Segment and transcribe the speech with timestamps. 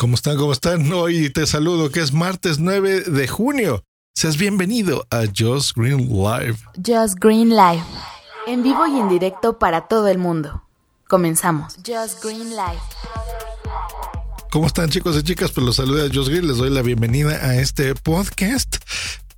[0.00, 0.38] ¿Cómo están?
[0.38, 0.90] ¿Cómo están?
[0.94, 3.84] Hoy te saludo que es martes 9 de junio.
[4.14, 6.56] Seas bienvenido a Just Green Live.
[6.76, 7.82] Just Green Live.
[8.46, 10.64] En vivo y en directo para todo el mundo.
[11.06, 11.76] Comenzamos.
[11.86, 12.80] Just Green Live.
[14.50, 15.52] ¿Cómo están chicos y chicas?
[15.52, 16.48] Pues los saluda Just Green.
[16.48, 18.76] Les doy la bienvenida a este podcast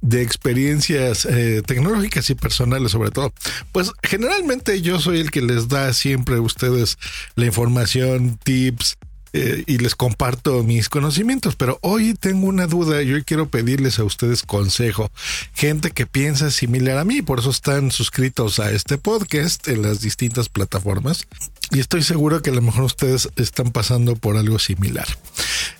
[0.00, 3.32] de experiencias eh, tecnológicas y personales sobre todo.
[3.72, 6.98] Pues generalmente yo soy el que les da siempre a ustedes
[7.34, 8.96] la información, tips,
[9.32, 13.98] eh, y les comparto mis conocimientos, pero hoy tengo una duda y hoy quiero pedirles
[13.98, 15.10] a ustedes consejo.
[15.54, 20.00] Gente que piensa similar a mí, por eso están suscritos a este podcast en las
[20.00, 21.26] distintas plataformas
[21.70, 25.06] y estoy seguro que a lo mejor ustedes están pasando por algo similar.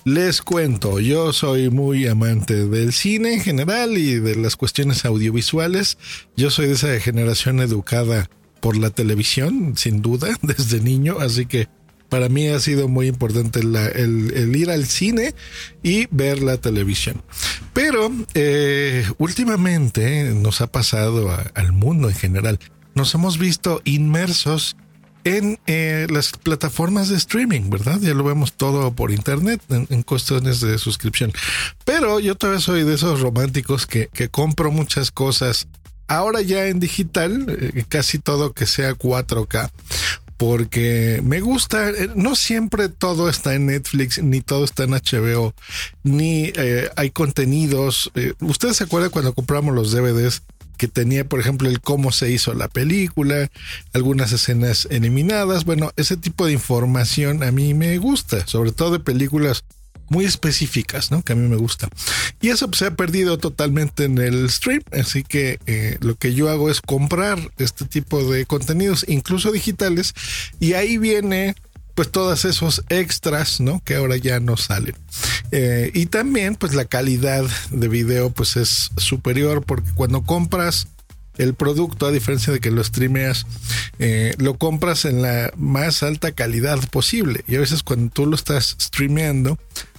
[0.05, 5.99] Les cuento, yo soy muy amante del cine en general y de las cuestiones audiovisuales.
[6.35, 8.29] Yo soy de esa generación educada
[8.59, 11.67] por la televisión, sin duda, desde niño, así que
[12.13, 15.33] para mí ha sido muy importante el, ir al cine
[15.81, 17.23] y ver la televisión.
[17.73, 22.59] Pero eh, últimamente nos ha pasado al mundo en general.
[22.93, 24.77] Nos hemos visto inmersos
[25.23, 27.99] en eh, las plataformas de streaming, ¿verdad?
[27.99, 31.33] Ya lo vemos todo por internet en, cuestiones de suscripción.
[31.83, 35.67] Pero yo todavía soy de esos románticos que, compro muchas cosas
[36.07, 39.71] ahora ya en digital, eh, casi todo que sea 4K
[40.37, 45.53] porque me gusta, eh, no siempre todo está en Netflix, ni todo está en HBO,
[46.03, 48.11] ni eh, hay contenidos.
[48.15, 50.43] Eh, ¿Ustedes se acuerdan cuando compramos los DVDs
[50.77, 53.49] que tenía, por ejemplo, el cómo se hizo la película,
[53.93, 55.65] algunas escenas eliminadas?
[55.65, 59.63] Bueno, ese tipo de información a mí me gusta, sobre todo de películas
[60.13, 61.23] muy específicas, ¿no?
[61.23, 61.89] Que a mí me gusta.
[62.39, 66.33] Y eso pues, se ha perdido totalmente en el stream, así que eh, lo que
[66.33, 70.13] yo hago es comprar este tipo de contenidos, incluso digitales,
[70.59, 71.55] y ahí viene
[71.95, 73.81] pues todos esos extras, ¿no?
[73.83, 74.95] Que ahora ya no salen.
[75.51, 80.87] Eh, y también pues la calidad de video pues es superior porque cuando compras
[81.37, 83.45] el producto, a diferencia de que lo streameas,
[83.99, 87.43] eh, lo compras en la más alta calidad posible.
[87.47, 89.57] Y a veces cuando tú lo estás streameando,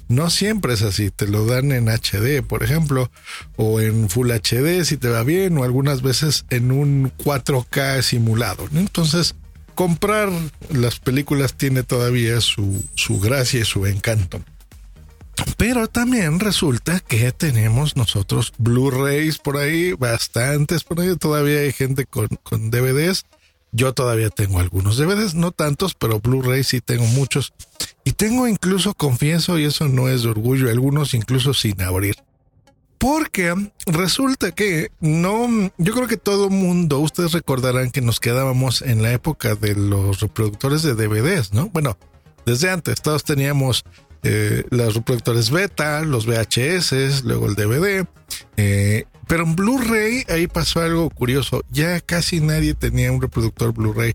[0.09, 3.11] no siempre es así, te lo dan en HD, por ejemplo,
[3.57, 8.69] o en Full HD si te va bien, o algunas veces en un 4K simulado.
[8.75, 9.35] Entonces,
[9.75, 10.31] comprar
[10.71, 14.41] las películas tiene todavía su, su gracia y su encanto.
[15.57, 21.17] Pero también resulta que tenemos nosotros Blu-rays por ahí, bastantes por ahí.
[21.17, 23.25] Todavía hay gente con, con DVDs.
[23.73, 27.53] Yo todavía tengo algunos DVDs, no tantos, pero Blu-rays sí tengo muchos.
[28.05, 32.17] Y tengo incluso, confieso, y eso no es de orgullo, algunos incluso sin abrir.
[32.99, 33.55] Porque
[33.87, 39.13] resulta que no, yo creo que todo mundo, ustedes recordarán que nos quedábamos en la
[39.13, 41.69] época de los reproductores de DVDs, ¿no?
[41.71, 41.99] Bueno,
[42.47, 43.85] desde antes todos teníamos
[44.23, 48.07] eh, los reproductores beta, los VHS, luego el DVD.
[48.57, 51.63] Eh, pero en Blu-ray ahí pasó algo curioso.
[51.71, 54.15] Ya casi nadie tenía un reproductor Blu-ray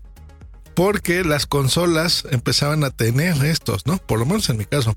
[0.80, 3.98] porque las consolas empezaban a tener estos, ¿no?
[3.98, 4.94] Por lo menos en mi caso.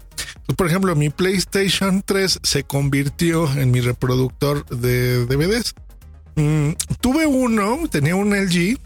[0.55, 5.75] por ejemplo, mi PlayStation 3 se convirtió en mi reproductor de DVDs.
[6.37, 6.69] Mm,
[7.01, 8.79] tuve uno, tenía un LG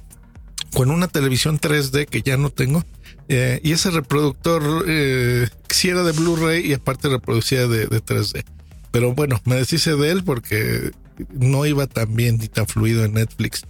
[0.74, 2.84] con una televisión 3D que ya no tengo.
[3.30, 5.50] Eh, y ese reproductor eh,
[5.84, 8.44] era de Blu-ray y aparte reproducía de 3D.
[8.90, 10.90] Pero bueno, me deshice de él porque
[11.30, 13.68] no iba tan bien ni tan fluido en Netflix.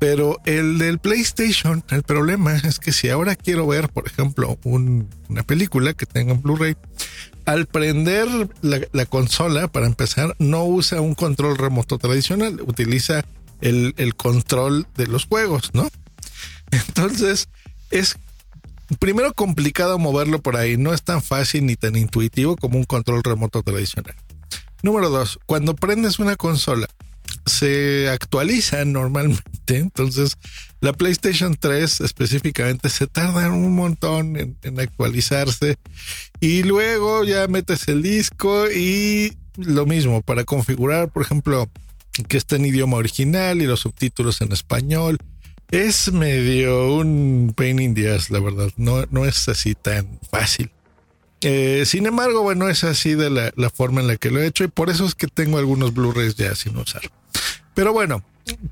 [0.00, 5.42] Pero el del PlayStation, el problema es que si ahora quiero ver, por ejemplo, una
[5.44, 6.76] película que tenga un Blu-ray,
[7.44, 8.28] al prender
[8.62, 13.24] la, consola, para empezar, no usa un control remoto tradicional, utiliza
[13.60, 15.88] el control de los juegos, ¿no?
[16.70, 17.48] Entonces,
[17.90, 18.16] es
[18.98, 23.22] primero complicado moverlo por ahí, no es tan fácil ni tan intuitivo como un control
[23.22, 24.14] remoto tradicional.
[24.82, 26.88] Número dos, cuando prendes una consola
[27.46, 29.76] se actualiza normalmente.
[29.78, 30.36] Entonces,
[30.80, 35.76] la PlayStation 3 específicamente se tarda un montón en, actualizarse.
[36.40, 41.68] Y luego ya metes el disco y lo mismo para configurar, por ejemplo,
[42.28, 45.18] que esté en idioma original y los subtítulos en español.
[45.70, 48.70] Es medio un pain in the ass, la verdad.
[48.76, 50.70] No, no es así tan fácil.
[51.42, 54.64] Eh, sin embargo, bueno, es así de la, forma en la que lo he hecho
[54.64, 57.02] y por eso es que tengo algunos Blu-rays ya sin usar.
[57.74, 58.22] Pero bueno,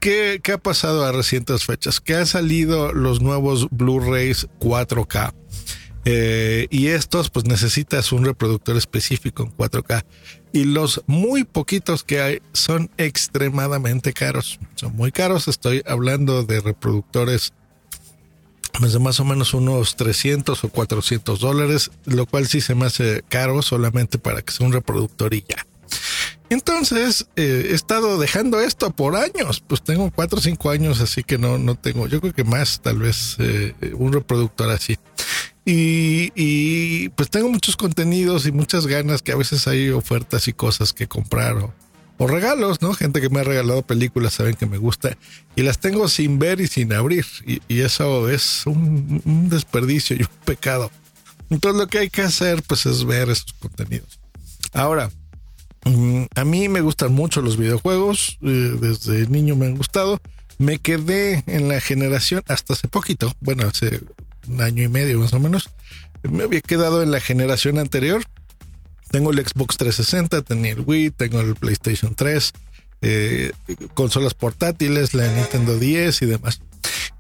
[0.01, 2.01] ¿qué, ha pasado a recientes fechas?
[2.01, 5.33] Que han salido los nuevos Blu-rays 4K.
[6.05, 10.05] Eh, y estos, pues necesitas un reproductor específico en 4K.
[10.53, 14.59] Y los muy poquitos que hay son extremadamente caros.
[14.75, 15.49] Son muy caros.
[15.49, 17.53] Estoy hablando de reproductores
[18.81, 23.63] más o menos unos 300 o 400 dólares, lo cual sí se me hace caro
[23.63, 25.67] solamente para que sea un reproductor y ya.
[26.51, 31.23] Entonces, eh, he estado dejando esto por años, pues tengo 4 o 5 años, así
[31.23, 34.99] que no, no tengo, yo creo que más, tal vez eh, un reproductor así.
[35.67, 40.55] Y, y, pues tengo muchos contenidos y muchas ganas que a veces hay ofertas y
[40.55, 41.75] cosas que comprar o,
[42.19, 42.93] o regalos, ¿no?
[42.93, 45.17] Gente que me ha regalado películas saben que me gusta
[45.57, 50.45] y las tengo sin ver y sin abrir y, eso es un, desperdicio y un
[50.45, 50.91] pecado.
[51.49, 54.19] Entonces lo que hay que hacer pues es ver esos contenidos.
[54.73, 55.11] Ahora,
[55.85, 60.21] mm, a mí me gustan mucho los videojuegos, eh, desde niño me han gustado.
[60.59, 64.01] Me quedé en la generación hasta hace poquito, bueno, hace
[64.49, 65.71] un año y medio más o menos.
[66.23, 68.25] Me había quedado en la generación anterior
[69.11, 72.53] tengo el Xbox 360, tenía el Wii, tengo el PlayStation 3,
[73.01, 73.53] eh,
[73.95, 76.61] consolas portátiles, la Nintendo 10 y demás.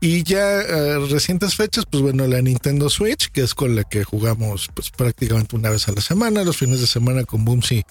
[0.00, 4.04] Y ya eh, recientes fechas, pues bueno, la Nintendo Switch, que es con la que
[4.04, 7.84] jugamos pues prácticamente una vez a la semana, los fines de semana con Boomsy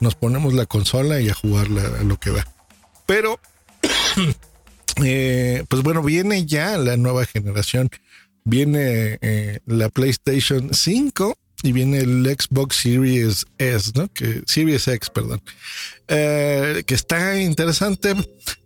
[0.00, 2.46] nos ponemos la consola y a jugarla a lo que da.
[3.04, 3.38] Pero,
[5.04, 7.90] eh, pues bueno, viene ya la nueva generación,
[8.44, 9.18] viene
[9.66, 14.08] la PlayStation 5 y viene el Xbox Series S, ¿no?
[14.12, 15.42] Que, Series X, perdón.
[16.08, 18.14] Eh, que está interesante.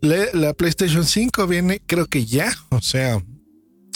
[0.00, 3.22] la PlayStation 5 viene, creo que ya, o sea,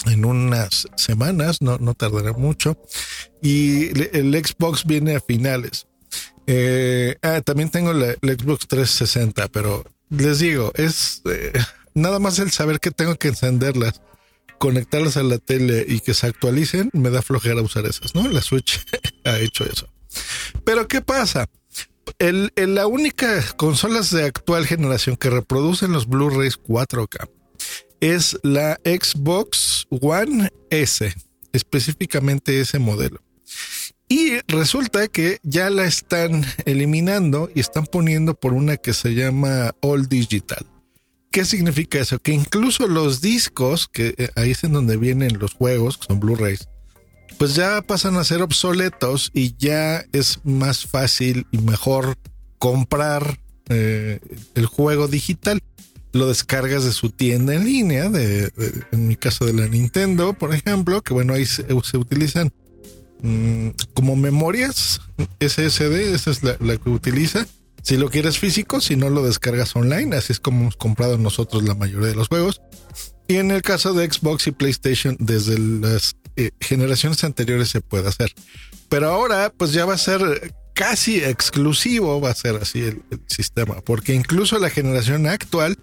[0.05, 2.77] en unas semanas, no, no tardará mucho.
[3.41, 5.87] Y el Xbox viene a finales.
[6.47, 11.53] Eh, ah, también tengo el Xbox 360, pero les digo, es eh,
[11.93, 14.01] nada más el saber que tengo que encenderlas
[14.59, 18.27] conectarlas a la tele y que se actualicen, me da flojera usar esas, ¿no?
[18.27, 18.79] La Switch
[19.23, 19.87] ha hecho eso.
[20.63, 21.49] Pero ¿qué pasa?
[22.19, 27.29] El, la única consolas de actual generación que reproducen los Blu-rays 4K
[28.01, 31.13] es la Xbox One S,
[31.53, 33.21] específicamente ese modelo.
[34.07, 39.71] Y resulta que ya la están eliminando y están poniendo por una que se llama
[39.81, 40.65] All Digital.
[41.31, 42.17] ¿Qué significa eso?
[42.19, 46.19] Que incluso los discos, que eh, ahí es en donde vienen los juegos, que son
[46.19, 46.67] Blu-rays,
[47.37, 52.17] pues ya pasan a ser obsoletos y ya es más fácil y mejor
[52.57, 53.39] comprar
[53.69, 54.19] eh,
[54.55, 55.61] el juego digital.
[56.11, 58.51] Lo descargas de su tienda en línea, de,
[58.91, 61.63] en mi caso de la Nintendo, por ejemplo, que bueno, ahí se,
[61.95, 62.51] utilizan
[63.21, 64.99] mm, como memorias
[65.39, 67.45] SSD, esa es la, la que utiliza
[67.81, 71.63] si lo quieres físico, si no lo descargas online, así es como hemos comprado nosotros
[71.63, 72.61] la mayoría de los juegos.
[73.27, 78.07] Y en el caso de Xbox y PlayStation, desde las eh, generaciones anteriores se puede
[78.07, 78.33] hacer.
[78.89, 83.21] Pero ahora, pues ya va a ser casi exclusivo, va a ser así el, el
[83.27, 85.77] sistema, porque incluso la generación actual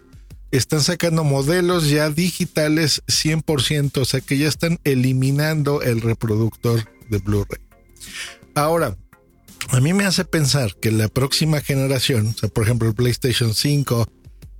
[0.51, 7.19] están sacando modelos ya digitales 100%, o sea que ya están eliminando el reproductor de
[7.19, 7.61] Blu-ray.
[8.55, 8.97] Ahora,
[9.71, 13.55] a mí me hace pensar que la próxima generación, o sea, por ejemplo, el PlayStation
[13.55, 14.07] 5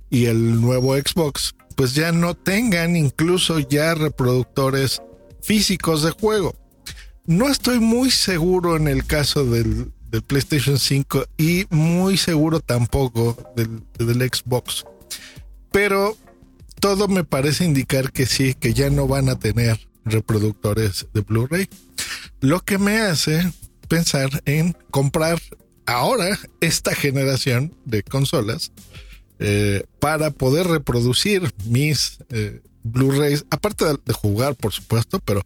[0.09, 5.01] y el nuevo Xbox, pues ya no tengan incluso ya reproductores
[5.41, 6.55] físicos de juego.
[7.25, 9.91] No estoy muy seguro en el caso del,
[10.27, 14.85] PlayStation 5 y muy seguro tampoco del, del Xbox.
[15.71, 16.17] Pero
[16.79, 21.67] todo me parece indicar que sí, que ya no van a tener reproductores de Blu-ray.
[22.39, 23.51] Lo que me hace
[23.87, 25.39] pensar en comprar
[25.85, 28.71] ahora esta generación de consolas
[29.39, 35.41] eh, para poder reproducir mis eh, Blu-rays, aparte de, jugar, por supuesto, pero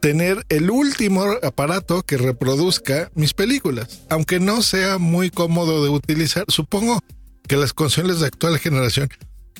[0.00, 6.44] tener el último aparato que reproduzca mis películas, aunque no sea muy cómodo de utilizar.
[6.48, 7.00] Supongo
[7.46, 9.08] que las consolas de actual generación,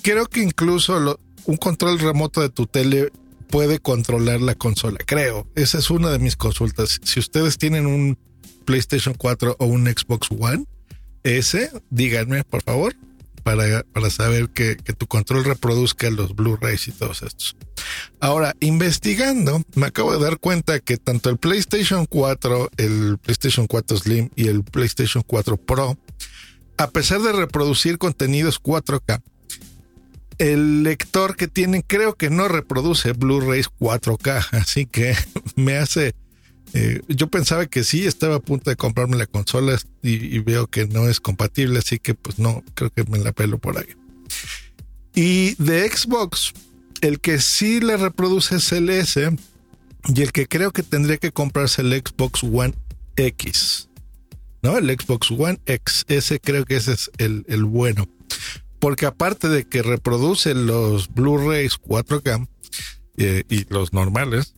[0.03, 3.13] creo que incluso un control remoto de tu tele
[3.53, 5.47] puede controlar la consola, creo.
[5.55, 6.99] Esa es una de mis consultas.
[7.05, 8.19] Si ustedes tienen un
[8.65, 10.65] PlayStation 4 o un Xbox One
[11.23, 12.97] S, díganme, por favor,
[13.43, 17.55] para, para saber que, que, tu control reproduzca los Blu-rays y todos estos.
[18.21, 23.99] Ahora, investigando, me acabo de dar cuenta que tanto el PlayStation 4, el PlayStation 4
[23.99, 25.99] Slim y el PlayStation 4 Pro,
[26.79, 29.23] a pesar de reproducir contenidos 4K,
[30.39, 35.15] el lector que tienen creo que no reproduce Blu-rays 4K, así que
[35.57, 36.15] me hace...
[36.75, 40.87] Eh, yo pensaba que sí, estaba a punto de comprarme la consola y, veo que
[40.87, 43.95] no es compatible, así que pues no, creo que me la pelo por ahí.
[45.15, 46.55] Y de Xbox,
[47.03, 49.37] el que sí le reproduce es el S
[50.09, 52.73] y el que creo que tendría que comprarse el Xbox One
[53.17, 53.91] X.
[54.63, 54.79] ¿No?
[54.79, 56.05] El Xbox One X.
[56.09, 58.09] Ese creo que ese es el, el bueno
[58.83, 62.49] porque aparte de que reproduce los Blu-rays 4K,
[63.17, 64.55] eh, y los normales,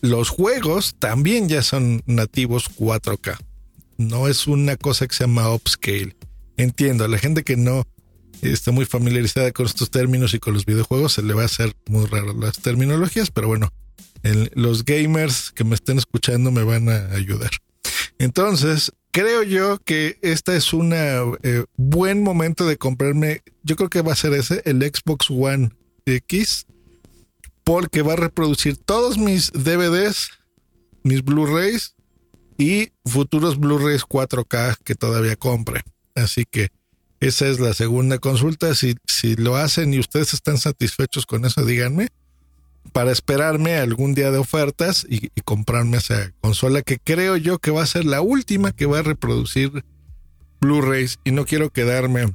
[0.00, 3.38] los juegos también ya son nativos 4K.
[3.96, 6.16] No es una cosa que se llama upscale.
[6.56, 7.86] Entiendo, a la gente que no
[8.42, 11.76] está muy familiarizada con estos términos y con los videojuegos se le va a hacer
[11.86, 13.72] muy raro las terminologías, pero bueno,
[14.54, 17.52] los gamers que me estén escuchando me van a ayudar.
[18.18, 24.02] Entonces, creo yo que este es un eh, buen momento de comprarme, yo creo que
[24.02, 25.70] va a ser ese, el Xbox One
[26.06, 26.66] X,
[27.64, 30.30] porque va a reproducir todos mis DVDs,
[31.02, 31.94] mis Blu-rays
[32.56, 35.82] y futuros Blu-rays 4K que todavía compre.
[36.14, 36.68] Así que
[37.20, 38.74] esa es la segunda consulta.
[38.74, 42.08] Si, si lo hacen y ustedes están satisfechos con eso, díganme
[42.92, 47.82] para esperarme algún día de ofertas y, comprarme esa consola que creo yo que va
[47.82, 49.84] a ser la última que va a reproducir
[50.60, 52.34] Blu-rays y no quiero quedarme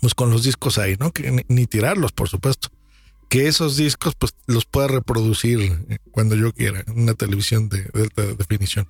[0.00, 1.12] pues con los discos ahí, ¿no?
[1.12, 2.68] Que, ni, tirarlos, por supuesto.
[3.28, 8.22] Que esos discos pues los pueda reproducir cuando yo quiera en una televisión de, alta
[8.34, 8.86] definición.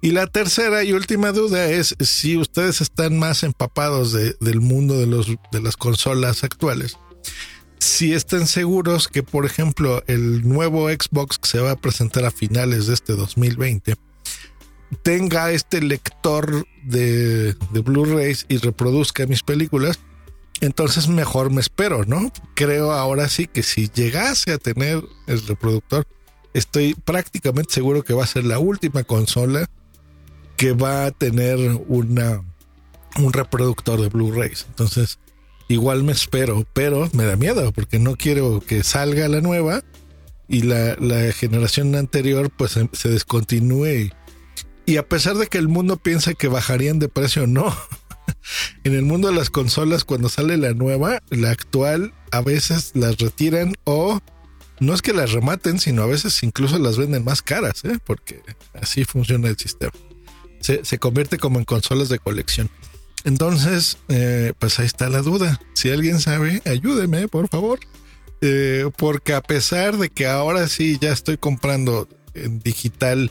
[0.00, 5.06] Y la tercera y última duda es si ustedes están más empapados del mundo de,
[5.06, 6.98] los, de las consolas actuales
[7.78, 12.30] si estén seguros que, por ejemplo, el nuevo Xbox que se va a presentar a
[12.30, 13.94] finales de este 2020
[15.02, 19.98] tenga este lector de, de Blu-rays y reproduzca mis películas,
[20.60, 22.32] entonces mejor me espero, ¿no?
[22.54, 26.06] Creo ahora sí que si llegase a tener el reproductor,
[26.52, 29.68] estoy prácticamente seguro que va a ser la última consola
[30.56, 32.42] que va a tener una,
[33.18, 34.66] un reproductor de Blu-rays.
[34.68, 35.18] Entonces,
[35.74, 39.82] igual me espero, pero me da miedo porque no quiero que salga la nueva
[40.48, 40.96] y la,
[41.32, 44.10] generación anterior pues se, descontinúe.
[44.86, 47.74] Y, a pesar de que el mundo piensa que bajarían de precio, no.
[48.84, 53.18] en el mundo de las consolas, cuando sale la nueva, la actual, a veces las
[53.18, 54.20] retiran o
[54.80, 57.98] no es que las rematen, sino a veces incluso las venden más caras, ¿eh?
[58.04, 58.42] porque
[58.74, 59.92] así funciona el sistema.
[60.60, 62.70] Se, se convierte como en consolas de colección.
[63.24, 65.58] Entonces, eh, pues ahí está la duda.
[65.72, 67.80] Si alguien sabe, ayúdeme, por favor.
[68.42, 73.30] Eh, porque a pesar de que ahora sí ya estoy comprando en digital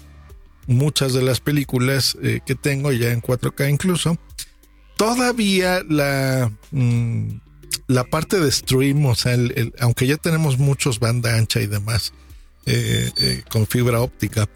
[0.65, 4.17] muchas de las películas eh, que tengo ya en 4K incluso,
[4.97, 7.27] todavía la, mm,
[7.88, 9.38] la parte de stream, o sea,
[9.79, 12.13] aunque ya tenemos muchos banda ancha y demás
[13.50, 14.47] con fibra óptica,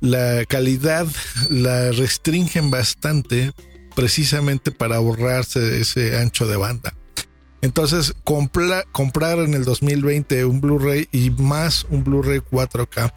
[0.00, 1.08] la calidad
[1.50, 3.52] la restringen bastante
[3.98, 6.94] precisamente para ahorrarse ese ancho de banda.
[7.62, 13.12] Entonces, comprar en el 2020 un Blu-ray y más un Blu-ray 4K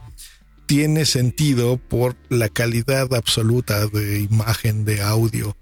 [0.66, 5.56] tiene sentido por la calidad absoluta de imagen, de audio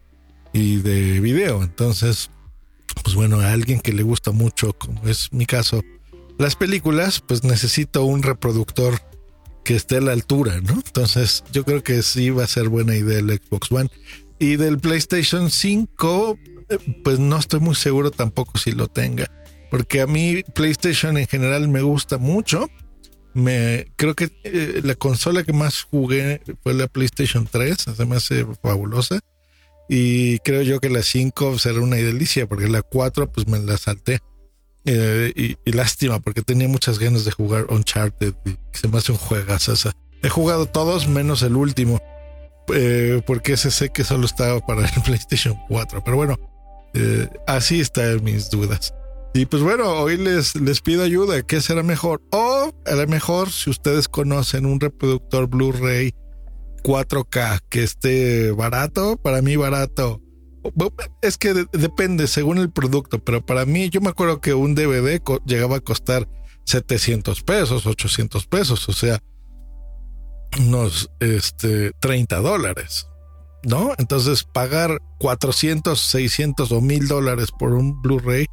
[0.53, 1.63] y de video.
[1.63, 2.31] Entonces,
[3.03, 5.83] pues bueno, a alguien que le gusta mucho, como es mi caso,
[6.37, 9.01] las películas, pues necesito un reproductor
[9.65, 10.75] que esté a la altura, ¿no?
[10.75, 13.89] Entonces, yo creo que sí va a ser buena idea el Xbox One.
[14.39, 16.37] Y del PlayStation 5,
[16.69, 19.29] eh, pues no estoy muy seguro tampoco si lo tenga.
[19.69, 22.69] Porque a mí PlayStation en general me gusta mucho.
[23.33, 28.17] Me creo que eh, la consola que más jugué fue la PlayStation 3, se me
[28.61, 29.19] fabulosa.
[29.89, 33.77] Y creo yo que la 5 será una delicia, porque la 4 pues me la
[33.77, 34.19] salté.
[34.85, 39.17] Eh, y, lástima, porque tenía muchas ganas de jugar Uncharted y se me hace un
[39.17, 39.73] juegazo.
[40.23, 42.01] he jugado todos menos el último
[42.73, 46.03] eh, porque ese sé que solo estaba para el PlayStation 4.
[46.03, 46.39] Pero bueno,
[46.93, 48.93] eh, así están mis dudas.
[49.33, 51.41] Y pues bueno, hoy les, les pido ayuda.
[51.43, 52.21] ¿Qué será mejor?
[52.31, 56.13] O a lo mejor, si ustedes conocen un reproductor Blu-ray
[56.83, 60.21] 4K que esté barato, para mí barato.
[61.21, 65.21] Es que depende según el producto, pero para mí, yo me acuerdo que un DVD
[65.45, 66.27] llegaba a costar
[66.65, 68.89] 700 pesos, 800 pesos.
[68.89, 69.21] O sea,
[70.57, 73.07] unos este, 30 dólares,
[73.63, 73.93] ¿no?
[73.97, 78.47] Entonces pagar 400, 600 o 1000 dólares por un Blu-ray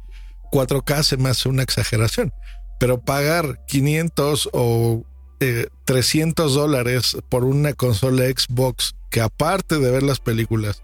[0.51, 2.33] 4K se me hace una exageración,
[2.79, 5.03] pero pagar 500 o
[5.85, 10.83] 300 eh, dólares por una consola Xbox que aparte de ver las películas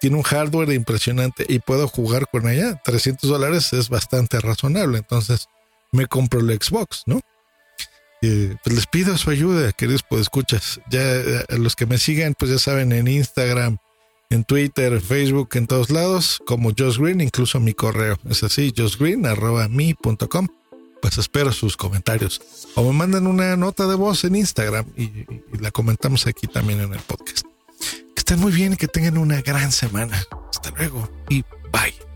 [0.00, 5.46] tiene un hardware impresionante y puedo jugar con ella, 300 dólares es bastante razonable, entonces
[5.92, 7.20] me compro el Xbox, ¿no?
[8.62, 10.80] Pues les pido su ayuda, queridos escuchas.
[10.90, 13.78] Ya eh, los que me siguen, pues ya saben, en Instagram,
[14.30, 18.18] en Twitter, Facebook, en todos lados, como Josh Green, incluso mi correo.
[18.28, 20.48] Es así, joshgreen.me.com.
[21.00, 22.40] Pues espero sus comentarios.
[22.74, 26.80] O me mandan una nota de voz en Instagram y, y la comentamos aquí también
[26.80, 27.46] en el podcast.
[27.78, 30.24] Que estén muy bien y que tengan una gran semana.
[30.50, 32.13] Hasta luego y bye.